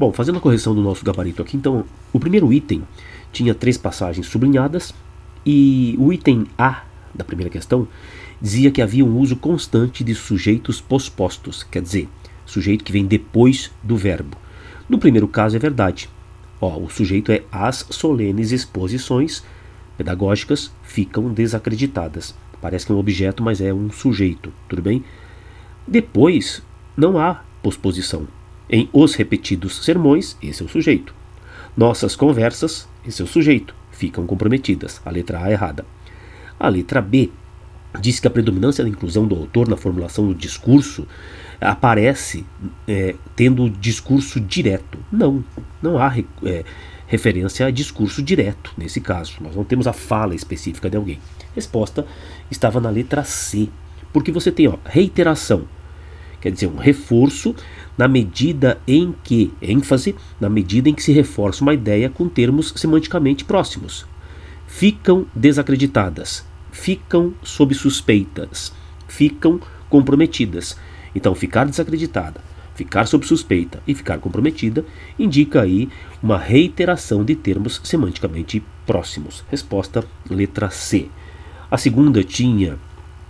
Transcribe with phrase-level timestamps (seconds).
[0.00, 2.82] Bom, fazendo a correção do nosso gabarito aqui, então, o primeiro item
[3.30, 4.94] tinha três passagens sublinhadas
[5.44, 6.84] e o item A
[7.14, 7.86] da primeira questão
[8.40, 12.08] dizia que havia um uso constante de sujeitos pospostos, quer dizer,
[12.46, 14.38] sujeito que vem depois do verbo.
[14.88, 16.08] No primeiro caso é verdade.
[16.62, 19.44] Ó, o sujeito é as solenes exposições
[19.98, 22.34] pedagógicas ficam desacreditadas.
[22.58, 25.04] Parece que é um objeto, mas é um sujeito, tudo bem?
[25.86, 26.62] Depois
[26.96, 28.39] não há posposição.
[28.70, 31.12] Em os repetidos sermões, esse é o sujeito.
[31.76, 35.00] Nossas conversas, esse é o sujeito, ficam comprometidas.
[35.04, 35.84] A letra A é errada.
[36.58, 37.30] A letra B
[38.00, 41.08] diz que a predominância da inclusão do autor na formulação do discurso
[41.60, 42.46] aparece
[42.86, 44.98] é, tendo discurso direto.
[45.10, 45.44] Não,
[45.82, 46.64] não há é,
[47.06, 49.38] referência a discurso direto nesse caso.
[49.40, 51.18] Nós não temos a fala específica de alguém.
[51.54, 52.06] Resposta
[52.50, 53.68] estava na letra C,
[54.12, 55.64] porque você tem ó, reiteração,
[56.40, 57.54] quer dizer, um reforço
[58.00, 62.72] na medida em que, ênfase, na medida em que se reforça uma ideia com termos
[62.74, 64.06] semanticamente próximos.
[64.66, 66.42] Ficam desacreditadas,
[66.72, 68.72] ficam sob suspeitas,
[69.06, 70.78] ficam comprometidas.
[71.14, 72.40] Então, ficar desacreditada,
[72.74, 74.82] ficar sob suspeita e ficar comprometida
[75.18, 75.86] indica aí
[76.22, 79.44] uma reiteração de termos semanticamente próximos.
[79.50, 81.10] Resposta letra C.
[81.70, 82.78] A segunda tinha,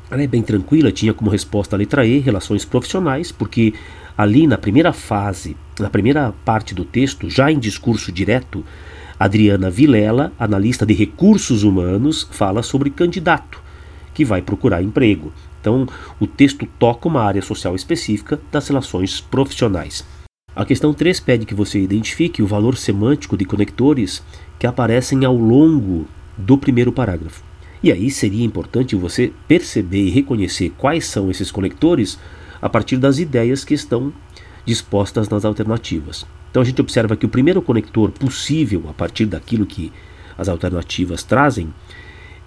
[0.08, 3.74] ela é bem tranquila, tinha como resposta a letra E, relações profissionais, porque
[4.16, 8.64] ali na primeira fase, na primeira parte do texto, já em discurso direto,
[9.18, 13.62] Adriana Vilela, analista de recursos humanos, fala sobre candidato
[14.14, 15.32] que vai procurar emprego.
[15.60, 15.86] Então,
[16.18, 20.04] o texto toca uma área social específica das relações profissionais.
[20.54, 24.22] A questão 3 pede que você identifique o valor semântico de conectores
[24.58, 27.44] que aparecem ao longo do primeiro parágrafo.
[27.82, 32.18] E aí seria importante você perceber e reconhecer quais são esses conectores
[32.60, 34.12] a partir das ideias que estão
[34.64, 36.26] dispostas nas alternativas.
[36.50, 39.92] Então a gente observa que o primeiro conector possível a partir daquilo que
[40.36, 41.72] as alternativas trazem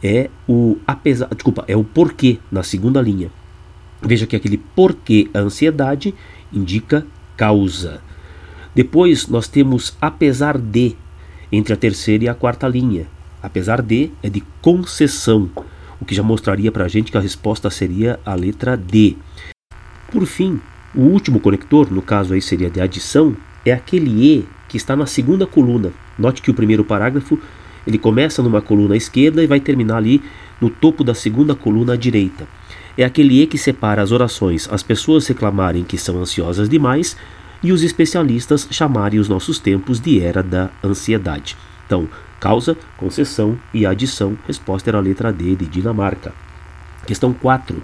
[0.04, 3.32] é o apesar, desculpa, é o porquê na segunda linha.
[4.02, 6.14] Veja que aquele porquê a ansiedade
[6.52, 7.06] indica
[7.38, 8.02] causa.
[8.76, 10.96] Depois nós temos apesar de
[11.52, 13.08] entre a terceira e a quarta linha.
[13.42, 15.50] Apesar de é de concessão,
[16.02, 19.16] o que já mostraria para a gente que a resposta seria a letra D.
[20.14, 20.62] Por fim,
[20.94, 23.36] o último conector, no caso aí seria de adição,
[23.66, 25.92] é aquele E que está na segunda coluna.
[26.20, 27.40] Note que o primeiro parágrafo
[27.88, 30.22] ele começa numa coluna esquerda e vai terminar ali
[30.62, 32.48] no topo da segunda coluna à direita.
[32.96, 37.18] É aquele E que separa as orações as pessoas reclamarem que são ansiosas demais
[37.64, 41.58] e os especialistas chamarem os nossos tempos de era da ansiedade.
[41.88, 42.08] Então,
[42.40, 44.38] causa, concessão e adição.
[44.46, 46.32] Resposta era a letra D de Dinamarca.
[47.08, 47.82] Questão 4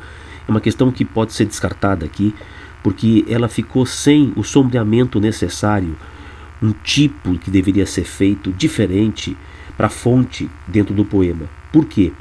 [0.50, 2.34] é uma questão que pode ser descartada aqui
[2.82, 5.96] porque ela ficou sem o sombreamento necessário,
[6.62, 9.38] um tipo que deveria ser feito diferente
[9.78, 11.46] para a fonte dentro do poema.
[11.72, 12.12] Por quê?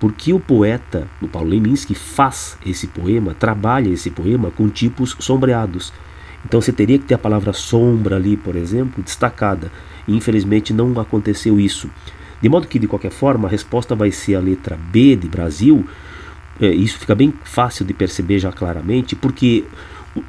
[0.00, 5.92] Porque o poeta, o Paulo Leminski, faz esse poema, trabalha esse poema com tipos sombreados.
[6.44, 9.70] Então você teria que ter a palavra sombra ali, por exemplo, destacada.
[10.06, 11.90] E infelizmente não aconteceu isso.
[12.40, 15.84] De modo que, de qualquer forma, a resposta vai ser a letra B de Brasil.
[16.60, 19.64] É, isso fica bem fácil de perceber já claramente, porque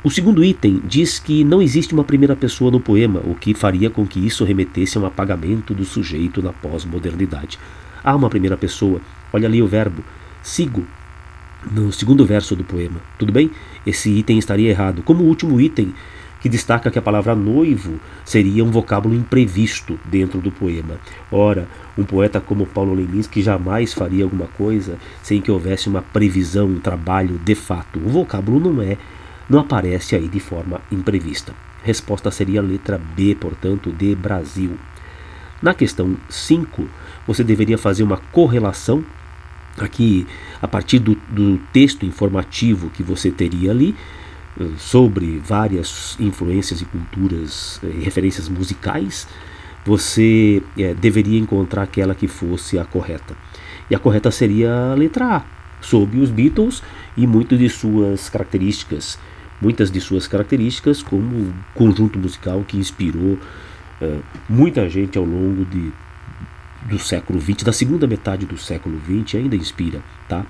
[0.04, 3.90] o segundo item diz que não existe uma primeira pessoa no poema, o que faria
[3.90, 7.58] com que isso remetesse a um apagamento do sujeito na pós-modernidade.
[8.04, 9.02] Há uma primeira pessoa,
[9.34, 10.04] olha ali o verbo,
[10.42, 10.86] sigo,
[11.72, 13.02] no segundo verso do poema.
[13.18, 13.52] Tudo bem?
[13.86, 15.02] Esse item estaria errado.
[15.04, 15.94] Como o último item,
[16.40, 21.00] que destaca que a palavra noivo seria um vocábulo imprevisto dentro do poema.
[21.32, 21.68] Ora,
[21.98, 26.80] um poeta como Paulo Leminski jamais faria alguma coisa sem que houvesse uma previsão, um
[26.80, 28.00] trabalho de fato.
[28.00, 28.98] O vocábulo não é
[29.50, 31.54] não aparece aí de forma imprevista.
[31.84, 34.78] Resposta seria a letra B, portanto, de Brasil.
[35.62, 36.88] Na questão 5,
[37.26, 39.04] você deveria fazer uma correlação
[39.78, 40.28] aqui
[40.62, 43.96] a partir do, do texto informativo que você teria ali
[44.78, 49.28] sobre várias influências e culturas eh, e referências musicais,
[49.86, 53.36] você é, deveria encontrar aquela que fosse a correta.
[53.90, 55.44] E a correta seria a letra A,
[55.82, 56.84] sobre os Beatles
[57.16, 59.18] e muitas de suas características
[59.62, 63.38] muitas de suas características como conjunto musical que inspirou
[64.02, 65.92] uh, muita gente ao longo de,
[66.86, 70.02] do século XX, da segunda metade do século XX, ainda inspira.
[70.28, 70.46] Tá?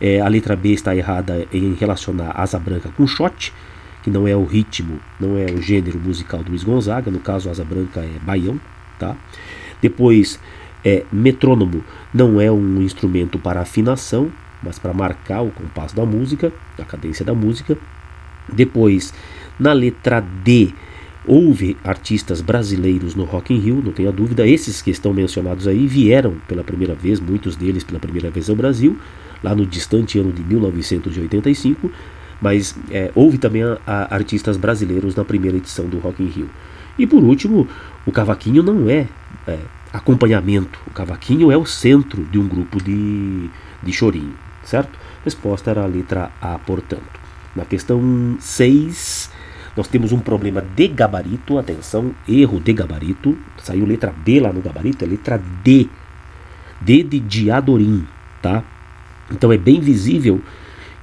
[0.00, 3.52] É, a letra B está errada em relacionar Asa Branca com Shot,
[4.02, 7.50] que não é o ritmo, não é o gênero musical do Luiz Gonzaga, no caso
[7.50, 8.60] Asa Branca é baião.
[8.98, 9.16] Tá?
[9.80, 10.40] Depois,
[10.84, 14.30] é, metrônomo não é um instrumento para afinação,
[14.62, 17.76] mas para marcar o compasso da música, a cadência da música.
[18.52, 19.12] Depois,
[19.58, 20.72] na letra D,
[21.28, 24.46] Houve artistas brasileiros no Rock in Rio, não tenha dúvida.
[24.46, 28.54] Esses que estão mencionados aí vieram pela primeira vez, muitos deles pela primeira vez ao
[28.54, 28.96] Brasil,
[29.42, 31.90] lá no distante ano de 1985.
[32.40, 36.50] Mas é, houve também a, a artistas brasileiros na primeira edição do Rock in Rio.
[36.98, 37.68] E por último,
[38.04, 39.06] o cavaquinho não é,
[39.46, 39.58] é
[39.92, 40.78] acompanhamento.
[40.86, 43.50] O cavaquinho é o centro de um grupo de,
[43.82, 44.34] de chorinho,
[44.64, 44.98] certo?
[45.24, 47.20] Resposta era a letra A, portanto.
[47.54, 49.30] Na questão 6,
[49.76, 53.36] nós temos um problema de gabarito, atenção, erro de gabarito.
[53.58, 55.88] Saiu letra B lá no gabarito, é letra D.
[56.80, 58.06] D de diadorim,
[58.42, 58.62] tá?
[59.30, 60.40] Então é bem visível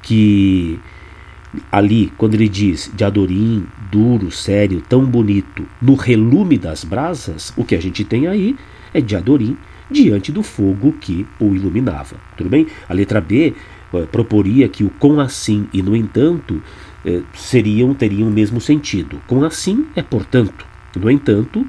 [0.01, 0.79] que
[1.71, 7.75] ali, quando ele diz diadorim, duro, sério, tão bonito, no relume das brasas, o que
[7.75, 8.55] a gente tem aí
[8.93, 9.57] é diadorim
[9.89, 12.15] diante do fogo que o iluminava.
[12.37, 12.67] Tudo bem?
[12.87, 13.53] A letra B
[13.93, 16.61] eh, proporia que o com assim e no entanto
[17.05, 19.21] eh, seriam teriam o mesmo sentido.
[19.27, 20.65] Com assim é portanto,
[20.95, 21.65] no entanto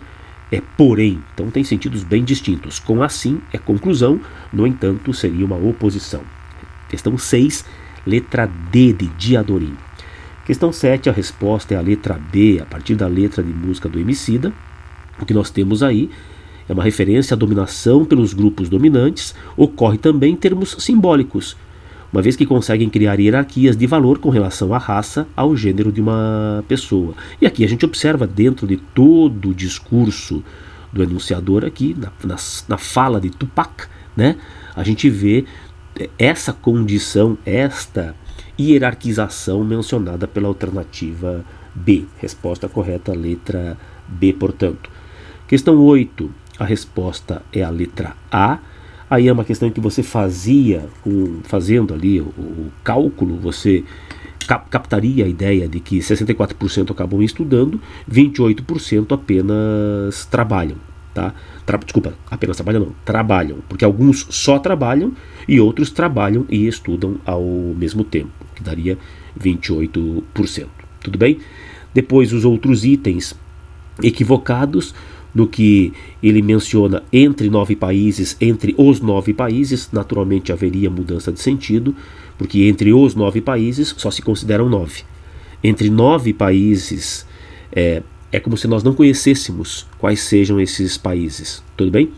[0.50, 1.22] é porém.
[1.34, 2.78] Então tem sentidos bem distintos.
[2.78, 4.20] Com assim é conclusão,
[4.52, 6.22] no entanto seria uma oposição.
[6.94, 7.64] Questão 6,
[8.06, 9.76] letra D de Diadorim.
[10.46, 13.98] Questão 7, a resposta é a letra B, a partir da letra de música do
[13.98, 14.52] Emicida.
[15.20, 16.08] O que nós temos aí
[16.68, 21.56] é uma referência à dominação pelos grupos dominantes, ocorre também em termos simbólicos,
[22.12, 26.00] uma vez que conseguem criar hierarquias de valor com relação à raça, ao gênero de
[26.00, 27.14] uma pessoa.
[27.42, 30.44] E aqui a gente observa dentro de todo o discurso
[30.92, 32.36] do enunciador aqui, na, na,
[32.68, 34.36] na fala de Tupac, né,
[34.76, 35.44] a gente vê
[36.18, 38.14] essa condição, esta
[38.58, 41.44] hierarquização mencionada pela alternativa
[41.74, 42.04] B.
[42.18, 43.76] Resposta correta, letra
[44.06, 44.90] B, portanto.
[45.46, 46.30] Questão 8.
[46.58, 48.58] A resposta é a letra A.
[49.10, 50.88] Aí é uma questão que você fazia,
[51.44, 53.84] fazendo ali o, o cálculo, você
[54.46, 57.80] cap captaria a ideia de que 64% acabam estudando,
[58.10, 60.76] 28% apenas trabalham.
[61.14, 61.32] Tá?
[61.64, 65.12] Tra desculpa, apenas trabalham não, trabalham, porque alguns só trabalham
[65.46, 68.98] e outros trabalham e estudam ao mesmo tempo, que daria
[69.40, 70.66] 28%.
[71.04, 71.38] Tudo bem?
[71.94, 73.32] Depois os outros itens
[74.02, 74.92] equivocados
[75.32, 81.40] no que ele menciona entre nove países, entre os nove países, naturalmente haveria mudança de
[81.40, 81.94] sentido,
[82.36, 85.02] porque entre os nove países só se consideram nove.
[85.62, 87.26] Entre nove países,
[87.72, 88.02] é,
[88.34, 92.10] é como se nós não conhecêssemos quais sejam esses países, tudo bem?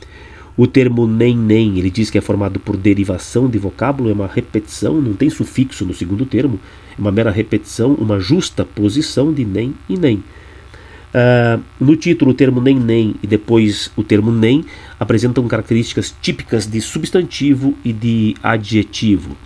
[0.56, 4.26] O termo nem nem, ele diz que é formado por derivação de vocábulo, é uma
[4.26, 6.58] repetição, não tem sufixo no segundo termo,
[6.96, 10.16] é uma mera repetição, uma justa posição de nem e nem.
[10.16, 14.64] Uh, no título, o termo nem nem e depois o termo nem
[14.98, 19.36] apresentam características típicas de substantivo e de adjetivo.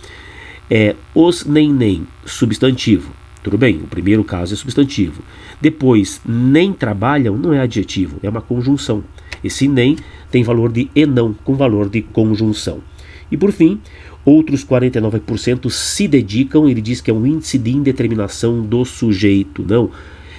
[0.69, 3.11] É, os nem nem, substantivo.
[3.43, 5.23] Tudo bem, o primeiro caso é substantivo.
[5.59, 9.03] Depois, nem trabalham não é adjetivo, é uma conjunção.
[9.43, 9.97] Esse nem
[10.29, 12.81] tem valor de e não, com valor de conjunção.
[13.31, 13.79] E por fim,
[14.23, 19.65] outros 49% se dedicam, ele diz que é um índice de indeterminação do sujeito.
[19.67, 19.89] Não,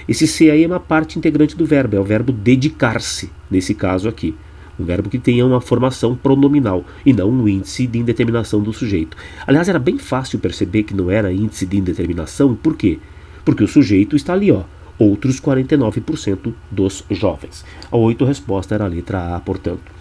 [0.07, 4.07] esse se aí é uma parte integrante do verbo, é o verbo dedicar-se, nesse caso
[4.07, 4.35] aqui.
[4.79, 9.15] Um verbo que tenha uma formação pronominal e não um índice de indeterminação do sujeito.
[9.45, 12.99] Aliás, era bem fácil perceber que não era índice de indeterminação, por quê?
[13.45, 14.63] Porque o sujeito está ali, ó,
[14.97, 17.65] outros 49% dos jovens.
[17.91, 19.91] A oito resposta era a letra A, portanto.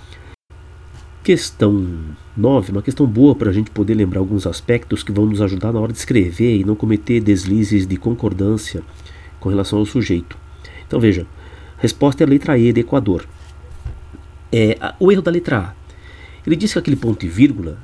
[1.22, 1.86] Questão
[2.36, 5.72] 9, uma questão boa para a gente poder lembrar alguns aspectos que vão nos ajudar
[5.72, 8.82] na hora de escrever e não cometer deslizes de concordância
[9.38, 10.36] com relação ao sujeito.
[10.84, 11.24] Então veja,
[11.78, 13.24] resposta é a letra E de Equador.
[14.52, 15.74] É, o erro da letra A.
[16.46, 17.78] Ele diz que aquele ponto e vírgula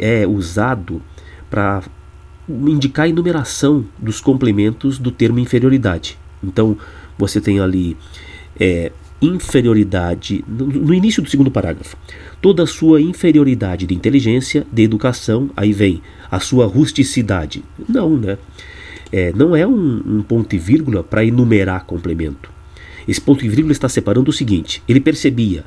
[0.00, 1.00] é usado
[1.48, 1.82] para
[2.48, 6.18] indicar a enumeração dos complementos do termo inferioridade.
[6.42, 6.76] Então
[7.16, 7.96] você tem ali
[8.58, 11.96] é, inferioridade, no, no, início do segundo parágrafo,
[12.40, 17.62] toda a sua inferioridade de inteligência, de educação, aí vem a sua rusticidade.
[17.88, 18.38] Não, né?
[19.12, 22.50] é, não é um, um ponto e vírgula para enumerar complemento.
[23.10, 25.64] Esse ponto e vírgula está separando o seguinte: ele percebia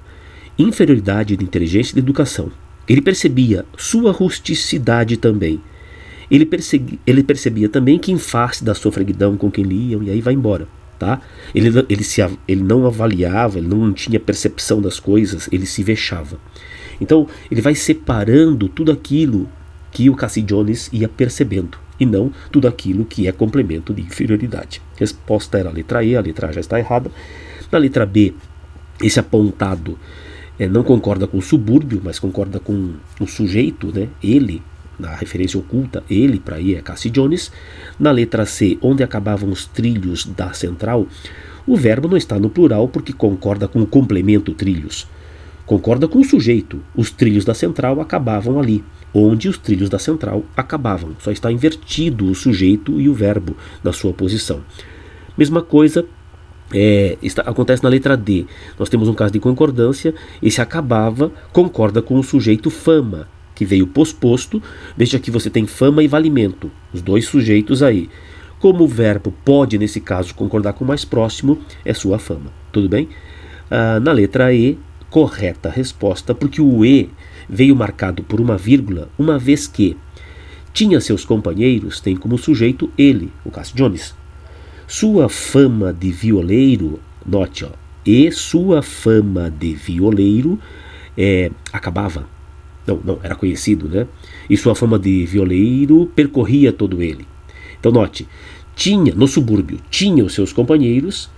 [0.58, 2.50] inferioridade de inteligência e de educação.
[2.88, 5.62] Ele percebia sua rusticidade também.
[6.32, 10.22] Ele, persegui, ele percebia também que em face da sofreguidão com quem liam, e aí
[10.22, 10.70] vai embora.
[10.98, 11.20] Tá?
[11.54, 16.40] Ele, ele, se, ele não avaliava, ele não tinha percepção das coisas, ele se vexava.
[17.02, 19.50] Então, ele vai separando tudo aquilo
[19.92, 24.82] que o Cassie Jones ia percebendo e não tudo aquilo que é complemento de inferioridade.
[24.98, 27.12] Resposta era a letra E, a letra A já está errada.
[27.72, 28.34] Na letra B,
[29.02, 29.98] esse apontado
[30.58, 34.10] é, não concorda com o subúrbio, mas concorda com o sujeito, né?
[34.24, 34.62] ele,
[35.00, 37.52] na referência oculta, ele para aí é Cassie Jones.
[38.00, 41.08] Na letra C, onde acabavam os trilhos da central,
[41.66, 45.08] O verbo não está no plural porque concorda com o complemento trilhos.
[45.66, 46.82] Concorda com o sujeito.
[46.94, 51.16] Os trilhos da central acabavam ali, onde os trilhos da central acabavam.
[51.20, 54.62] Só está invertido o sujeito e o verbo na sua posição.
[55.38, 56.06] Mesma coisa
[56.74, 58.46] é, está, acontece na letra D.
[58.78, 60.14] Nós temos um caso de concordância.
[60.42, 64.62] Esse acabava concorda com o sujeito fama, que veio posposto.
[64.98, 68.10] Veja que você tem fama e valimento, os dois sujeitos aí.
[68.60, 72.52] Como o verbo pode, nesse caso, concordar com o mais próximo, é sua fama.
[72.72, 73.10] Tudo bem?
[73.70, 74.78] Ah, na letra E,
[75.14, 77.08] correta resposta, porque o E
[77.48, 79.96] veio marcado por uma vírgula, uma vez que
[80.74, 84.16] tinha seus companheiros, tem como sujeito ele, o Cássio Jones.
[84.88, 87.70] Sua fama de violeiro, note, ó,
[88.04, 90.60] e sua fama de violeiro
[91.16, 92.28] é, acabava.
[92.88, 94.08] Não, não, era conhecido, né?
[94.50, 97.28] E sua fama de violeiro percorria todo ele.
[97.80, 98.28] Então, note,
[98.76, 101.30] tinha, no subúrbio, tinha os seus companheiros,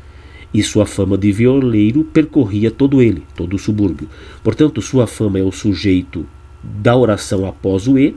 [0.56, 4.08] e sua fama de violeiro percorria todo ele, todo o subúrbio.
[4.42, 6.26] Portanto, sua fama é o sujeito
[6.64, 8.16] da oração após o E,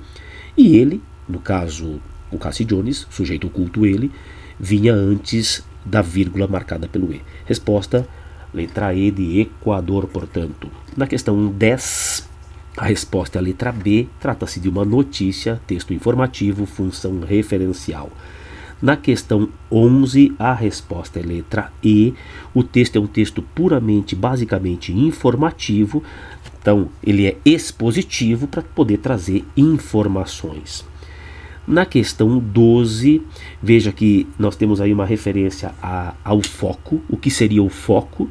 [0.57, 4.13] e ele, no caso, o Cassie Jones, sujeito oculto ele,
[4.57, 7.21] vinha antes da vírgula marcada pelo E.
[7.45, 8.09] Resposta,
[8.55, 10.71] letra E de Equador, portanto.
[10.97, 12.29] Na questão 10,
[12.77, 18.13] a resposta é a letra B, trata-se de uma notícia, texto informativo, função referencial.
[18.81, 22.15] Na questão 11, a resposta é letra E.
[22.55, 26.03] O texto é um texto puramente, basicamente informativo,
[26.61, 30.85] então ele é expositivo para poder trazer informações.
[31.67, 33.21] Na questão 12,
[33.61, 38.31] veja que nós temos aí uma referência a, ao foco, o que seria o foco,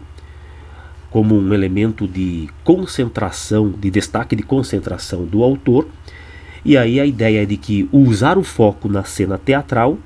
[1.11, 5.87] como um elemento de concentração, de destaque de concentração do autor.
[6.63, 9.97] E aí a ideia é de que usar o foco na cena teatral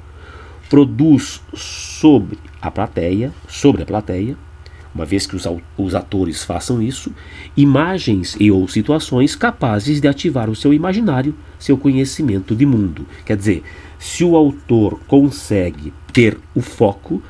[0.72, 4.38] produz sobre a plateia, sobre a plateia,
[4.96, 5.46] uma vez que os,
[5.78, 7.14] os atores façam isso,
[7.58, 13.06] imagens e ou situações capazes de ativar o seu imaginário, seu conhecimento de mundo.
[13.26, 13.64] Quer dizer,
[14.00, 17.22] se o autor consegue ter o foco,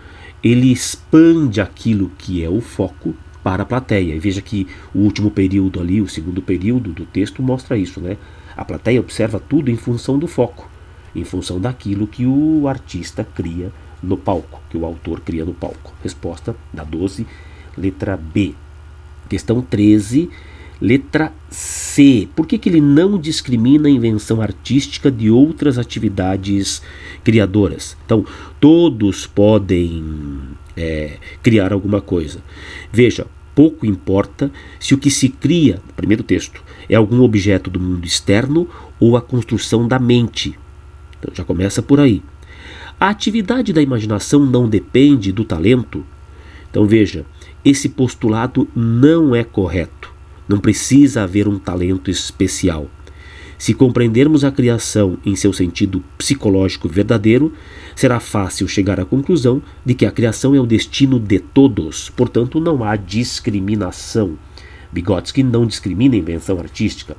[0.44, 4.14] ele expande aquilo que é o foco para a plateia.
[4.14, 8.18] E veja que o último período ali, o segundo período do texto mostra isso, né?
[8.56, 10.71] A plateia observa tudo em função do foco
[11.16, 15.94] em função daquilo que o artista cria no palco, que o autor cria no palco.
[16.04, 17.26] Resposta da 12,
[17.78, 18.54] letra B.
[19.30, 20.30] Questão 13,
[20.82, 22.28] letra C.
[22.36, 26.82] Por que, que ele não discrimina a invenção artística de outras atividades
[27.24, 27.96] criadoras?
[28.06, 28.26] Então,
[28.60, 30.04] todos podem
[30.76, 32.40] é, criar alguma coisa.
[32.92, 38.06] Veja, pouco importa se o que se cria, primeiro texto, é algum objeto do mundo
[38.06, 38.68] externo
[39.00, 40.58] ou a construção da mente,
[41.22, 42.24] então já começa por aí.
[43.00, 46.04] A atividade da imaginação não depende do talento.
[46.70, 47.26] Então veja,
[47.64, 50.12] esse postulado não é correto.
[50.48, 52.90] Não precisa haver um talento especial.
[53.58, 57.54] Se compreendermos a criação em seu sentido psicológico verdadeiro,
[57.96, 62.60] será fácil chegar à conclusão de que a criação é o destino de todos, portanto,
[62.60, 64.36] não há discriminação.
[64.92, 67.16] Vygotsky não discrimina invenção artística.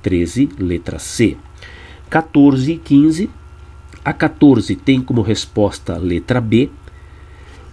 [0.00, 1.36] 13, letra C.
[2.08, 3.30] 14 e 15
[4.04, 6.70] a 14 tem como resposta letra B.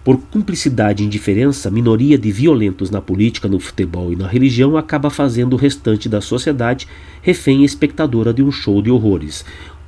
[0.04, 5.10] Por cumplicidade e indiferença, minoria de violentos na política, no futebol e na religião acaba
[5.10, 6.88] fazendo o restante da sociedade
[7.22, 9.44] refém espectadora de um show de horrores.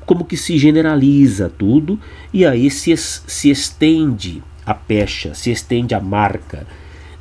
[0.05, 1.97] Como que se generaliza tudo
[2.33, 6.67] e aí se, se estende a pecha, se estende a marca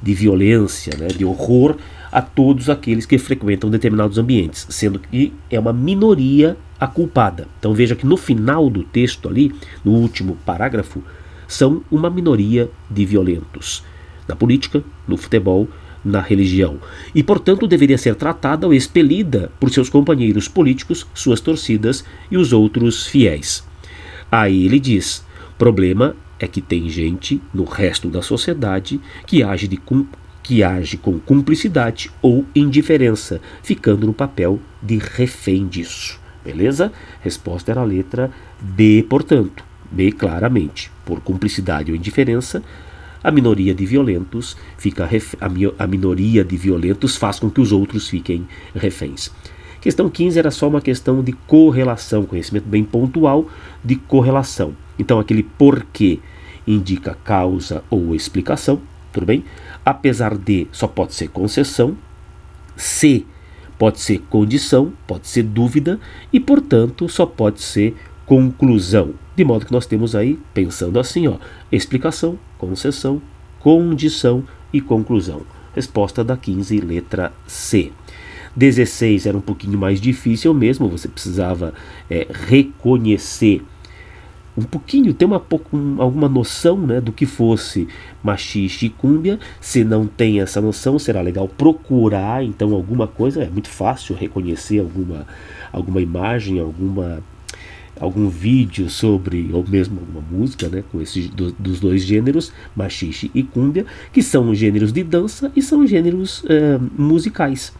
[0.03, 1.77] de violência, né, de horror
[2.11, 7.49] a todos aqueles que frequentam determinados ambientes, sendo que é uma minoria a culpada.
[7.59, 9.55] Então veja que no final do texto ali,
[9.85, 11.03] no último parágrafo,
[11.47, 13.83] são uma minoria de violentos
[14.27, 15.67] na política, no futebol,
[16.05, 16.79] na religião,
[17.15, 22.53] e portanto deveria ser tratada ou expelida por seus companheiros políticos, suas torcidas e os
[22.53, 23.67] outros fiéis.
[24.31, 25.25] Aí ele diz:
[25.59, 29.81] problema é que tem gente no resto da sociedade que age, de,
[30.43, 36.18] que age com cumplicidade ou indiferença, ficando no papel de refém disso.
[36.45, 36.93] Beleza?
[37.21, 38.31] Resposta era a letra
[38.61, 39.65] B, portanto.
[39.91, 40.91] B claramente.
[41.05, 42.63] Por cumplicidade ou indiferença,
[43.23, 45.35] a minoria de violentos fica ref...
[45.79, 49.31] a minoria de violentos faz com que os outros fiquem reféns.
[49.81, 53.49] Questão 15 era só uma questão de correlação, conhecimento bem pontual
[53.85, 54.75] de correlação.
[54.99, 56.19] Então aquele porquê
[56.67, 58.81] indica causa ou explicação,
[59.13, 59.45] tudo bem?
[59.85, 61.97] Apesar de só pode ser concessão,
[62.77, 63.27] se
[63.79, 66.01] Pode ser condição, pode ser dúvida
[66.33, 69.15] e, portanto, só pode ser conclusão.
[69.37, 71.37] De modo que nós temos aí, pensando assim, ó,
[71.71, 73.23] explicação, concessão,
[73.61, 75.43] condição e conclusão.
[75.75, 77.93] Resposta da 15, letra C.
[78.57, 81.73] 16 era um pouquinho mais difícil mesmo, você precisava
[82.11, 83.63] é, reconhecer
[84.59, 87.87] um pouquinho, ter uma, um, alguma noção né, do que fosse
[88.23, 89.39] machixe e cúmbia.
[89.61, 93.43] Se não tem essa noção, será legal procurar então alguma coisa.
[93.43, 95.27] É muito fácil reconhecer alguma,
[95.73, 97.23] alguma imagem, alguma
[98.01, 103.29] algum vídeo sobre, ou mesmo alguma música, né, com esses do, dos dois gêneros, machixe
[103.35, 107.73] e cúmbia, que são gêneros de dança e são gêneros é, musicais.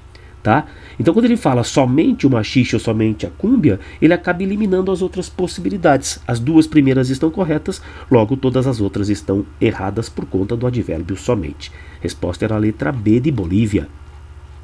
[0.49, 0.65] Tá?
[0.99, 5.03] Então, quando ele fala somente o machixe ou somente a cúmbia, ele acaba eliminando as
[5.03, 6.19] outras possibilidades.
[6.27, 11.19] As duas primeiras estão corretas, logo todas as outras estão erradas por conta do advérbio
[11.19, 11.71] somente.
[12.01, 13.89] Resposta era a letra B de Bolívia.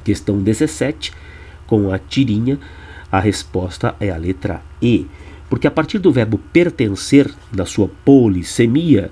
[0.02, 1.12] Questão 17,
[1.66, 2.58] com a tirinha,
[3.12, 5.06] a resposta é a letra E.
[5.50, 9.10] Porque a partir do verbo pertencer, na sua polissemia,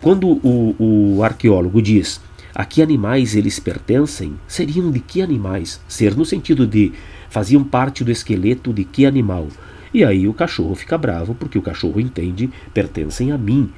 [0.00, 2.20] quando o, o arqueólogo diz
[2.54, 5.80] a que animais eles pertencem, seriam de que animais?
[5.86, 6.92] Ser no sentido de
[7.28, 9.48] faziam parte do esqueleto de que animal?
[9.92, 13.70] E aí o cachorro fica bravo porque o cachorro entende pertencem a mim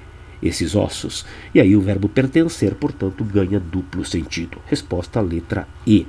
[0.42, 1.24] esses ossos.
[1.54, 4.58] E aí o verbo pertencer, portanto, ganha duplo sentido.
[4.66, 6.06] Resposta letra E.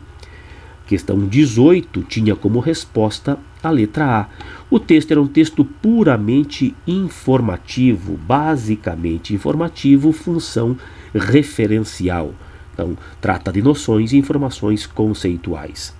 [0.88, 4.27] Questão 18 tinha como resposta a letra A.
[4.70, 10.75] O texto era um texto puramente informativo, basicamente informativo, função
[11.13, 12.34] referencial.
[12.74, 15.96] Então, trata de noções e informações conceituais.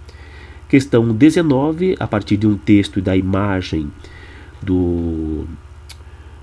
[0.68, 3.92] Questão 19, a partir de um texto e da imagem
[4.62, 5.46] do,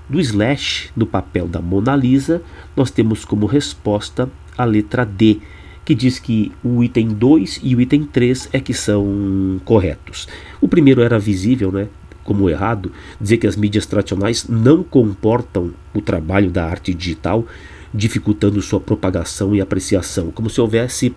[0.07, 2.41] do slash no papel da Mona Lisa,
[2.75, 5.39] nós temos como resposta a letra D,
[5.83, 10.27] que diz que o item 2 e o item 3 é que são corretos.
[10.61, 11.89] O primeiro era visível, né?
[12.23, 17.45] Como errado, dizer que as mídias tradicionais não comportam o trabalho da arte digital,
[17.93, 21.15] dificultando sua propagação e apreciação, como se houvesse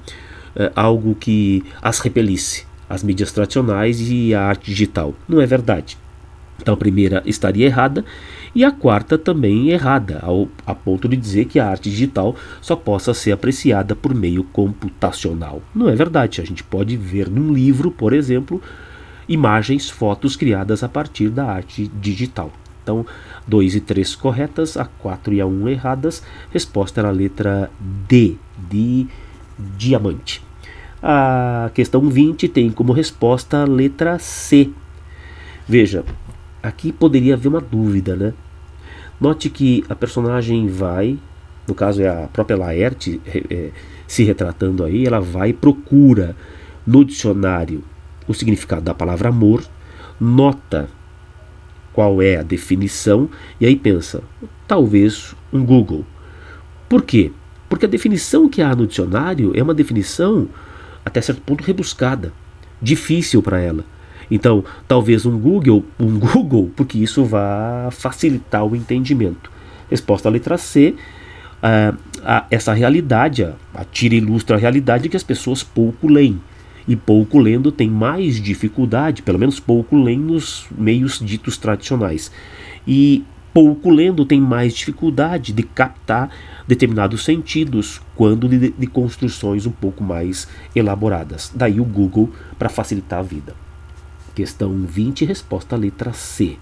[0.57, 5.15] é, algo que as repelisse, as mídias tradicionais e a arte digital.
[5.29, 5.99] Não é verdade.
[6.61, 8.05] Então a primeira estaria errada
[8.55, 12.77] e a quarta também errada, ao, a ponto de dizer que a arte digital só
[12.77, 15.63] possa ser apreciada por meio computacional.
[15.75, 16.41] Não é verdade.
[16.41, 18.63] A gente pode ver num livro, por exemplo,
[19.29, 22.53] imagens, fotos criadas a partir da arte digital.
[22.85, 23.05] Então,
[23.49, 26.23] 2 e 3 corretas, a 4 e a 1 erradas.
[26.53, 27.71] Resposta era a letra
[28.07, 28.37] D,
[28.69, 29.09] de
[29.59, 30.43] diamante.
[31.03, 34.71] A questão 20 tem como resposta a letra C.
[35.67, 36.05] Veja,
[36.63, 38.35] aqui poderia haver uma dúvida, né?
[39.21, 41.19] Note que a personagem vai,
[41.67, 43.71] no caso é a própria Laerte é,
[44.07, 46.37] se retratando aí, ela vai e procura
[46.87, 47.83] no dicionário
[48.27, 49.63] o significado da palavra amor,
[50.21, 50.89] nota
[51.95, 53.31] qual é a definição
[53.61, 54.23] e aí pensa,
[54.67, 56.05] talvez um Google.
[56.89, 57.31] Por quê?
[57.69, 60.49] Porque a definição que há no dicionário é uma definição
[61.05, 62.33] até certo ponto rebuscada,
[62.83, 63.85] difícil para ela.
[64.31, 69.51] Então, talvez um Google, um Google, porque isso vai facilitar o entendimento.
[69.89, 70.95] Resposta à letra C.
[71.63, 76.41] Uh, a, essa realidade, a, a tira ilustra a realidade que as pessoas pouco leem
[76.87, 82.31] e pouco lendo tem mais dificuldade, pelo menos pouco leem nos meios ditos tradicionais.
[82.87, 86.29] E pouco lendo tem mais dificuldade de captar
[86.67, 91.51] determinados sentidos quando de, de construções um pouco mais elaboradas.
[91.55, 93.55] Daí o Google para facilitar a vida.
[94.35, 96.57] Questão 20, resposta letra C.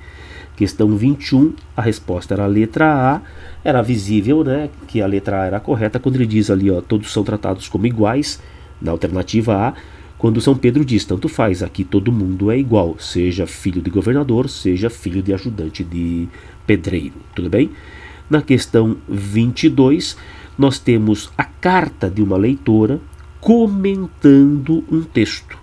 [0.55, 3.21] Questão 21, a resposta era a letra A.
[3.65, 7.11] Era visível né, que a letra A era correta quando ele diz ali, ó, todos
[7.11, 8.39] são tratados como iguais,
[8.81, 9.75] na alternativa A
[10.23, 14.49] quando São Pedro diz: tanto faz, aqui todo mundo é igual, seja filho de governador,
[14.49, 16.29] seja filho de ajudante de
[16.65, 17.17] pedreiro.
[17.35, 17.73] Tudo bem?
[18.31, 20.17] Na questão 22,
[20.57, 23.01] nós temos a carta de uma leitora
[23.41, 25.59] comentando um texto.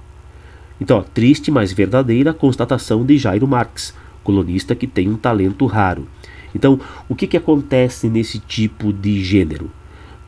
[0.81, 3.95] Então, ó, triste, mas verdadeira constatação de Jairo Marx,
[4.25, 6.05] colunista que tem um talento raro.
[6.53, 9.71] Então, o que, que acontece nesse tipo de gênero?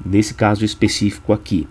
[0.05, 1.67] Nesse caso específico aqui,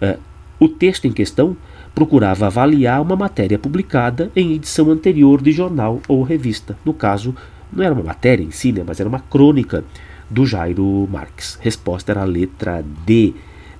[0.00, 0.20] uh,
[0.60, 1.56] o texto em questão
[1.96, 6.76] procurava avaliar uma matéria publicada em edição anterior de jornal ou revista.
[6.84, 7.34] No caso,
[7.72, 9.82] não era uma matéria em si, né, mas era uma crônica
[10.28, 11.58] do Jairo Marx.
[11.58, 13.32] Resposta era a letra D,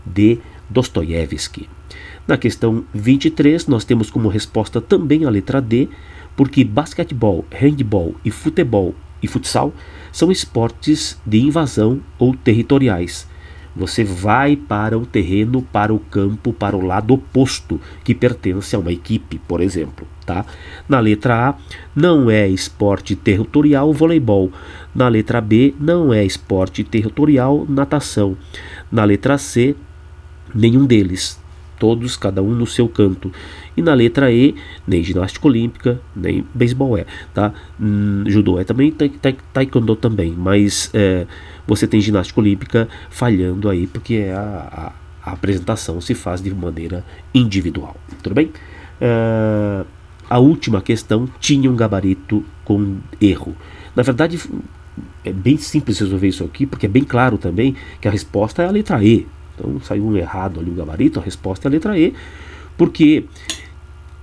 [0.06, 0.38] de
[0.70, 1.68] Dostoiévski.
[2.26, 5.86] Na questão 23, nós temos como resposta também a letra D,
[6.34, 9.74] porque basquetebol, handball e futebol e futsal
[10.10, 13.28] são esportes de invasão ou territoriais.
[13.76, 18.78] Você vai para o terreno, para o campo, para o lado oposto, que pertence a
[18.78, 20.06] uma equipe, por exemplo.
[20.24, 20.46] Tá?
[20.88, 21.54] Na letra A,
[21.94, 24.50] não é esporte territorial voleibol.
[24.94, 28.34] Na letra B, não é esporte territorial natação.
[28.90, 29.76] Na letra C,
[30.54, 31.38] nenhum deles.
[31.78, 33.30] Todos, cada um no seu canto.
[33.76, 34.54] E na letra E,
[34.86, 37.04] nem ginástica olímpica, nem beisebol é.
[37.34, 37.52] Tá?
[37.78, 38.90] Hum, judô é também,
[39.52, 40.32] taekwondo também.
[40.32, 41.26] Mas é,
[41.66, 44.92] você tem ginástica olímpica falhando aí, porque é a,
[45.24, 47.96] a, a apresentação se faz de maneira individual.
[48.22, 48.46] Tudo bem?
[49.00, 49.86] Uh,
[50.28, 53.56] a última questão tinha um gabarito com erro.
[53.94, 54.40] Na verdade,
[55.24, 58.66] é bem simples resolver isso aqui, porque é bem claro também que a resposta é
[58.66, 59.26] a letra E.
[59.54, 62.14] Então saiu um errado ali o gabarito, a resposta é a letra E,
[62.76, 63.24] porque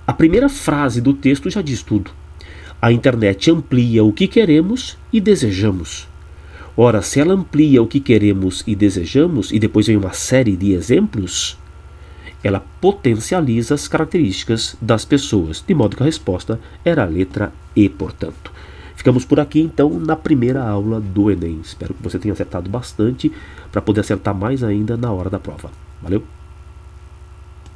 [0.06, 2.10] a primeira frase do texto já diz tudo.
[2.80, 6.06] A internet amplia o que queremos e desejamos.
[6.76, 10.72] Ora, se ela amplia o que queremos e desejamos, e depois vem uma série de
[10.72, 11.56] exemplos,
[12.42, 17.88] ela potencializa as características das pessoas, de modo que a resposta era a letra E,
[17.88, 18.52] portanto.
[18.96, 21.60] Ficamos por aqui então na primeira aula do Enem.
[21.62, 23.30] Espero que você tenha acertado bastante
[23.70, 25.70] para poder acertar mais ainda na hora da prova.
[26.02, 26.22] Valeu!